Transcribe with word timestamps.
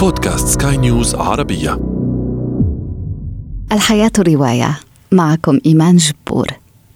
بودكاست 0.00 0.62
سكاي 0.62 0.76
نيوز 0.76 1.14
عربية. 1.14 1.80
الحياة 3.72 4.12
رواية. 4.18 4.80
معكم 5.12 5.58
إيمان 5.66 5.96
جبور. 5.96 6.46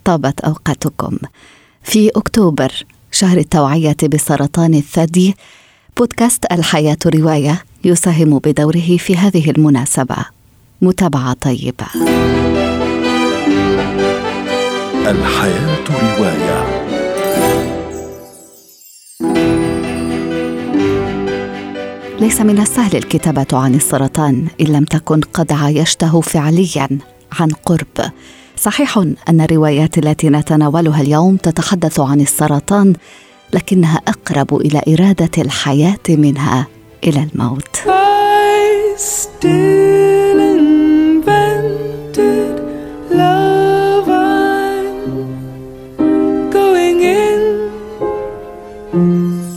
طابت 0.05 0.41
أوقاتكم. 0.41 1.19
في 1.83 2.11
أكتوبر 2.17 2.73
شهر 3.13 3.39
التوعية 3.39 3.97
بسرطان 4.13 4.75
الثدي 4.75 5.37
بودكاست 5.97 6.45
الحياة 6.53 6.99
رواية 7.07 7.65
يساهم 7.85 8.39
بدوره 8.39 8.97
في 8.97 9.17
هذه 9.17 9.51
المناسبة. 9.51 10.17
متابعة 10.83 11.33
طيبة. 11.33 11.87
الحياة 15.07 15.85
رواية. 15.91 16.64
ليس 22.21 22.41
من 22.41 22.59
السهل 22.61 22.97
الكتابة 22.97 23.47
عن 23.53 23.75
السرطان 23.75 24.47
إن 24.61 24.67
لم 24.67 24.85
تكن 24.85 25.21
قد 25.21 25.53
عايشته 25.53 26.21
فعليا 26.21 26.89
عن 27.41 27.49
قرب. 27.49 28.11
صحيح 28.57 28.99
أن 29.29 29.41
الروايات 29.41 29.99
التي 29.99 30.29
نتناولها 30.29 31.01
اليوم 31.01 31.37
تتحدث 31.37 32.01
عن 32.01 32.21
السرطان 32.21 32.93
لكنها 33.53 34.01
أقرب 34.09 34.57
إلى 34.57 34.83
إرادة 34.89 35.43
الحياة 35.43 35.99
منها 36.09 36.67
إلى 37.05 37.29
الموت. 37.33 37.77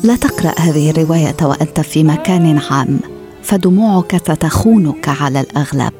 لا 0.07 0.15
تقرأ 0.15 0.53
هذه 0.59 0.89
الرواية 0.89 1.35
وأنت 1.41 1.79
في 1.79 2.03
مكان 2.03 2.57
عام. 2.71 2.99
فدموعك 3.43 4.17
ستخونك 4.17 5.09
على 5.09 5.41
الأغلب. 5.41 5.93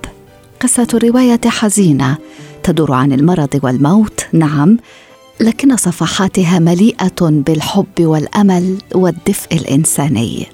قصة 0.62 0.88
الرواية 0.94 1.40
حزينة 1.46 2.18
تدور 2.64 2.94
عن 2.94 3.12
المرض 3.12 3.60
والموت 3.64 4.26
نعم 4.34 4.78
لكن 5.40 5.78
صفحاتها 5.78 6.60
مليئة 6.60 7.22
بالحب 7.22 8.00
والأمل 8.00 8.78
والدفء 8.96 9.56
الإنساني. 9.56 10.48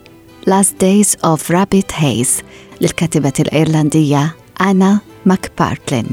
Last 0.49 0.73
Days 0.83 1.15
of 1.25 1.39
Rabbit 1.49 1.91
Haze 2.01 2.43
للكاتبة 2.81 3.33
الإيرلندية 3.39 4.35
أنا 4.61 4.99
ماكبارتلين. 5.25 6.07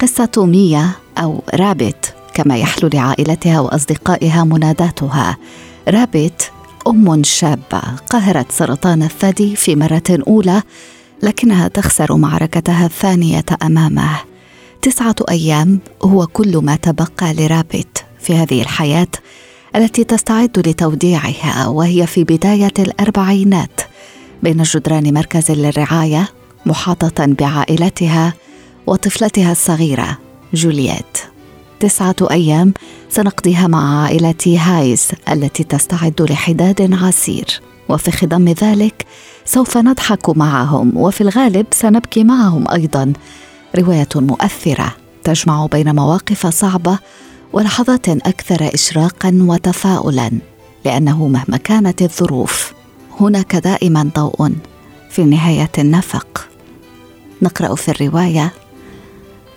قصة 0.00 0.30
ميا 0.36 0.90
أو 1.18 1.42
رابت 1.54 2.14
كما 2.34 2.56
يحلو 2.56 2.90
لعائلتها 2.94 3.60
وأصدقائها 3.60 4.44
مناداتها. 4.44 5.36
رابت 5.88 6.51
أم 6.86 7.22
شابة 7.22 7.82
قهرت 8.10 8.52
سرطان 8.52 9.02
الثدي 9.02 9.56
في 9.56 9.76
مرة 9.76 10.02
أولى 10.28 10.62
لكنها 11.22 11.68
تخسر 11.68 12.16
معركتها 12.16 12.86
الثانية 12.86 13.44
أمامه. 13.62 14.20
تسعة 14.82 15.14
أيام 15.30 15.80
هو 16.02 16.26
كل 16.26 16.58
ما 16.58 16.76
تبقى 16.76 17.34
لرابت 17.34 18.04
في 18.20 18.34
هذه 18.36 18.62
الحياة 18.62 19.08
التي 19.76 20.04
تستعد 20.04 20.68
لتوديعها 20.68 21.66
وهي 21.66 22.06
في 22.06 22.24
بداية 22.24 22.72
الأربعينات 22.78 23.80
بين 24.42 24.62
جدران 24.62 25.14
مركز 25.14 25.50
للرعاية 25.50 26.28
محاطة 26.66 27.26
بعائلتها 27.26 28.34
وطفلتها 28.86 29.52
الصغيرة 29.52 30.18
جولييت. 30.54 31.31
تسعة 31.82 32.16
أيام 32.30 32.74
سنقضيها 33.10 33.66
مع 33.66 34.02
عائلة 34.02 34.58
هايز 34.58 35.08
التي 35.32 35.64
تستعد 35.64 36.22
لحداد 36.30 36.92
عسير. 37.02 37.60
وفي 37.88 38.10
خضم 38.10 38.48
ذلك 38.48 39.06
سوف 39.44 39.78
نضحك 39.78 40.36
معهم 40.36 40.96
وفي 40.96 41.20
الغالب 41.20 41.66
سنبكي 41.72 42.24
معهم 42.24 42.70
أيضا. 42.70 43.12
رواية 43.78 44.08
مؤثرة 44.16 44.94
تجمع 45.24 45.66
بين 45.66 45.94
مواقف 45.94 46.46
صعبة 46.46 46.98
ولحظات 47.52 48.08
أكثر 48.08 48.74
إشراقا 48.74 49.38
وتفاؤلا 49.40 50.30
لأنه 50.84 51.28
مهما 51.28 51.56
كانت 51.56 52.02
الظروف 52.02 52.72
هناك 53.20 53.56
دائما 53.56 54.10
ضوء 54.16 54.52
في 55.10 55.24
نهاية 55.24 55.70
النفق. 55.78 56.48
نقرأ 57.42 57.74
في 57.74 57.90
الرواية 57.90 58.52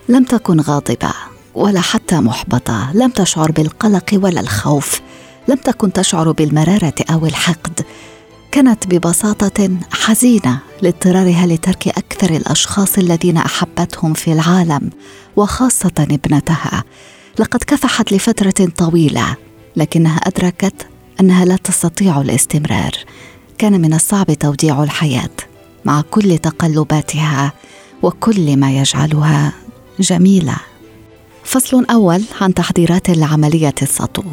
لم 0.10 0.24
تكن 0.24 0.60
غاضبة 0.62 1.35
ولا 1.56 1.82
حتى 1.82 2.16
محبطة 2.16 2.92
لم 2.94 3.10
تشعر 3.10 3.52
بالقلق 3.52 4.10
ولا 4.14 4.42
الخوف. 4.42 5.02
لم 5.48 5.56
تكن 5.56 5.94
تشعر 5.94 6.32
بالمرارة 6.32 6.94
أو 7.10 7.26
الحقد. 7.26 7.86
كانت 8.52 8.88
ببساطة 8.88 9.78
حزينة 9.92 10.60
لاضطرارها 10.82 11.46
لترك 11.46 11.88
أكثر 11.88 12.30
الأشخاص 12.30 12.98
الذين 12.98 13.38
أحبتهم 13.38 14.14
في 14.14 14.34
العالم 14.34 14.90
وخاصة 15.36 15.92
ابنتها. 16.00 16.84
لقد 17.40 17.64
كفحت 17.64 18.12
لفترة 18.14 18.68
طويلة 18.78 19.36
لكنها 19.76 20.18
أدركت 20.18 20.88
أنها 21.20 21.46
لا 21.46 21.56
تستطيع 21.56 22.22
الاستمرار. 22.22 22.92
كان 23.58 23.82
من 23.82 23.94
الصعب 23.94 24.34
توديع 24.34 24.84
الحياة 24.84 25.30
مع 25.86 26.02
كل 26.02 26.38
تقلباتها 26.38 27.54
وكل 28.04 28.58
ما 28.58 28.72
يجعلها 28.72 29.54
جميلة. 30.00 30.56
فصل 31.46 31.86
أول 31.86 32.24
عن 32.42 32.54
تحضيرات 32.54 33.10
لعملية 33.10 33.74
السطو. 33.82 34.24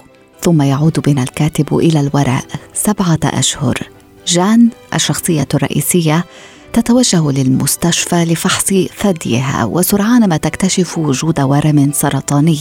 ثم 0.41 0.63
يعود 0.63 1.01
بنا 1.01 1.23
الكاتب 1.23 1.79
إلى 1.79 2.01
الوراء 2.01 2.45
سبعة 2.75 3.19
أشهر. 3.25 3.79
جان 4.27 4.69
الشخصية 4.95 5.49
الرئيسية 5.55 6.25
تتوجه 6.73 7.31
للمستشفى 7.31 8.25
لفحص 8.25 8.75
ثديها 8.99 9.65
وسرعان 9.65 10.29
ما 10.29 10.37
تكتشف 10.37 10.99
وجود 10.99 11.41
ورم 11.41 11.93
سرطاني. 11.95 12.59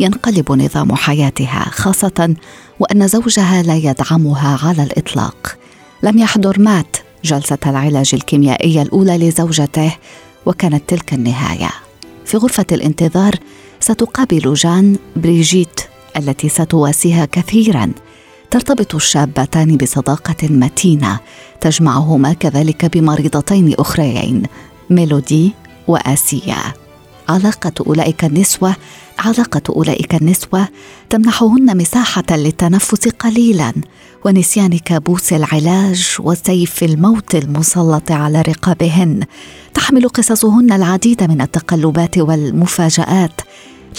ينقلب 0.00 0.52
نظام 0.52 0.94
حياتها 0.94 1.66
خاصة 1.70 2.34
وأن 2.80 3.08
زوجها 3.08 3.62
لا 3.62 3.76
يدعمها 3.76 4.58
على 4.62 4.82
الإطلاق. 4.82 5.56
لم 6.02 6.18
يحضر 6.18 6.60
مات 6.60 6.96
جلسة 7.24 7.58
العلاج 7.66 8.10
الكيميائية 8.14 8.82
الأولى 8.82 9.18
لزوجته 9.18 9.96
وكانت 10.46 10.82
تلك 10.88 11.14
النهاية. 11.14 11.83
في 12.24 12.36
غرفة 12.36 12.66
الانتظار 12.72 13.34
ستقابل 13.80 14.54
جان 14.54 14.96
بريجيت 15.16 15.80
التي 16.16 16.48
ستواسيها 16.48 17.24
كثيرا. 17.24 17.92
ترتبط 18.50 18.94
الشابتان 18.94 19.76
بصداقة 19.76 20.48
متينة 20.48 21.20
تجمعهما 21.60 22.32
كذلك 22.32 22.96
بمريضتين 22.96 23.74
أخريين 23.78 24.42
ميلودي 24.90 25.52
وآسيا. 25.88 26.83
علاقة 27.28 27.72
أولئك 27.86 28.24
النسوة 28.24 28.76
علاقة 29.18 29.62
أولئك 29.68 30.14
النسوة 30.14 30.68
تمنحهن 31.10 31.76
مساحة 31.76 32.24
للتنفس 32.30 33.08
قليلا 33.08 33.72
ونسيان 34.24 34.78
كابوس 34.78 35.32
العلاج 35.32 36.16
وسيف 36.20 36.82
الموت 36.82 37.34
المسلط 37.34 38.10
على 38.10 38.42
رقابهن. 38.42 39.20
تحمل 39.74 40.08
قصصهن 40.08 40.72
العديد 40.72 41.22
من 41.22 41.40
التقلبات 41.40 42.18
والمفاجآت 42.18 43.40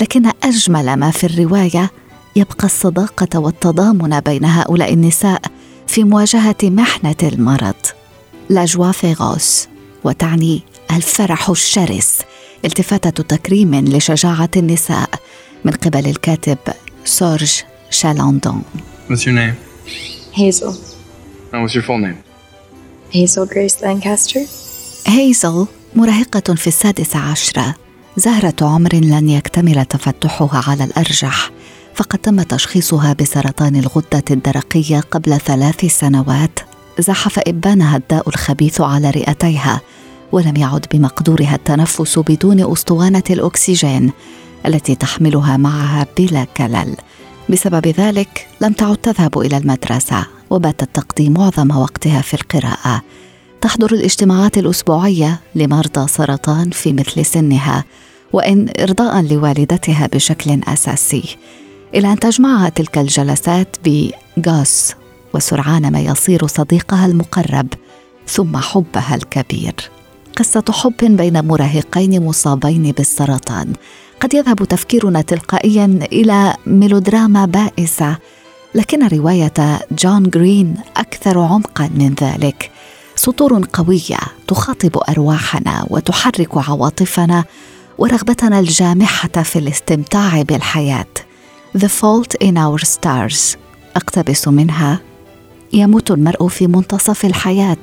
لكن 0.01 0.31
أجمل 0.43 0.95
ما 0.95 1.11
في 1.11 1.23
الرواية 1.23 1.91
يبقى 2.35 2.65
الصداقة 2.65 3.39
والتضامن 3.39 4.19
بين 4.19 4.45
هؤلاء 4.45 4.93
النساء 4.93 5.41
في 5.87 6.03
مواجهة 6.03 6.55
محنة 6.63 7.15
المرض. 7.23 7.75
لا 8.49 8.65
جوا 8.65 8.91
فيغوس 8.91 9.67
وتعني 10.03 10.61
الفرح 10.91 11.49
الشرس. 11.49 12.19
التفاته 12.65 13.23
تكريم 13.23 13.75
لشجاعة 13.75 14.49
النساء 14.57 15.09
من 15.65 15.71
قبل 15.71 16.07
الكاتب 16.07 16.57
سورج 17.05 17.61
شالاندون 17.89 18.63
What's 19.09 19.25
your 19.25 19.35
name? 19.35 19.55
Hazel. 20.33 20.73
And 21.51 21.61
what's 21.61 21.75
your 21.75 21.83
full 21.83 21.99
name? 21.99 22.17
Hazel 23.11 23.45
Grace 23.45 23.81
Lancaster. 23.81 24.39
هيزل 25.07 25.65
مراهقة 25.95 26.55
في 26.55 26.67
السادسة 26.67 27.19
عشرة 27.19 27.75
زهرة 28.17 28.55
عمر 28.61 28.95
لن 28.95 29.29
يكتمل 29.29 29.85
تفتحها 29.85 30.63
على 30.67 30.83
الأرجح 30.83 31.51
فقد 31.95 32.19
تم 32.19 32.41
تشخيصها 32.41 33.13
بسرطان 33.13 33.75
الغدة 33.75 34.23
الدرقية 34.31 34.99
قبل 34.99 35.37
ثلاث 35.39 35.85
سنوات 35.85 36.59
زحف 36.99 37.39
إبانها 37.39 37.97
الداء 37.97 38.29
الخبيث 38.29 38.81
على 38.81 39.09
رئتيها 39.09 39.81
ولم 40.35 40.55
يعد 40.57 40.85
بمقدورها 40.91 41.55
التنفس 41.55 42.19
بدون 42.19 42.71
أسطوانة 42.71 43.23
الأكسجين 43.29 44.11
التي 44.65 44.95
تحملها 44.95 45.57
معها 45.57 46.07
بلا 46.17 46.43
كلل. 46.43 46.95
بسبب 47.49 47.87
ذلك 47.87 48.47
لم 48.61 48.73
تعد 48.73 48.97
تذهب 48.97 49.39
إلى 49.39 49.57
المدرسة 49.57 50.25
وباتت 50.49 50.89
تقضي 50.93 51.29
معظم 51.29 51.77
وقتها 51.77 52.21
في 52.21 52.33
القراءة. 52.33 53.01
تحضر 53.61 53.93
الاجتماعات 53.93 54.57
الأسبوعية 54.57 55.39
لمرضى 55.55 56.07
سرطان 56.07 56.69
في 56.69 56.93
مثل 56.93 57.25
سنها 57.25 57.83
وإن 58.33 58.69
إرضاء 58.79 59.21
لوالدتها 59.21 60.07
بشكل 60.13 60.61
أساسي. 60.67 61.37
إلى 61.95 62.11
أن 62.11 62.19
تجمعها 62.19 62.69
تلك 62.69 62.97
الجلسات 62.97 63.75
بغاس 63.85 64.95
وسرعان 65.33 65.91
ما 65.91 65.99
يصير 65.99 66.47
صديقها 66.47 67.05
المقرب 67.05 67.67
ثم 68.27 68.57
حبها 68.57 69.15
الكبير. 69.15 69.94
قصة 70.35 70.63
حب 70.69 70.93
بين 70.99 71.45
مراهقين 71.45 72.25
مصابين 72.25 72.91
بالسرطان. 72.91 73.73
قد 74.19 74.33
يذهب 74.33 74.55
تفكيرنا 74.55 75.21
تلقائيا 75.21 75.99
إلى 76.11 76.55
ميلودراما 76.65 77.45
بائسة 77.45 78.17
لكن 78.75 79.07
رواية 79.07 79.79
جون 79.91 80.29
جرين 80.29 80.75
أكثر 80.97 81.39
عمقا 81.39 81.89
من 81.95 82.15
ذلك. 82.21 82.71
سطور 83.15 83.67
قوية 83.73 84.19
تخاطب 84.47 84.97
أرواحنا 85.09 85.85
وتحرك 85.89 86.57
عواطفنا 86.69 87.43
ورغبتنا 87.97 88.59
الجامحة 88.59 89.43
في 89.43 89.59
الاستمتاع 89.59 90.41
بالحياة. 90.41 91.13
The 91.77 91.87
Fault 91.87 92.47
in 92.47 92.55
Our 92.57 92.85
Stars. 92.85 93.57
أقتبس 93.95 94.47
منها 94.47 94.99
يموت 95.73 96.11
المرء 96.11 96.47
في 96.47 96.67
منتصف 96.67 97.25
الحياة 97.25 97.77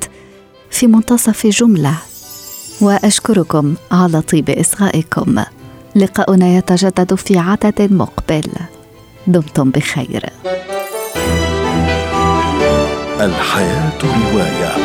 في 0.71 0.87
منتصف 0.87 1.47
جملة. 1.47 2.12
وأشكركم 2.81 3.75
على 3.93 4.21
طيب 4.21 4.51
إصغائكم. 4.51 5.43
لقاؤنا 5.97 6.49
يتجدد 6.49 7.15
في 7.15 7.39
عدد 7.39 7.93
مقبل. 7.93 8.51
دمتم 9.27 9.71
بخير. 9.71 10.31
الحياة 13.21 13.93
رواية. 14.03 14.77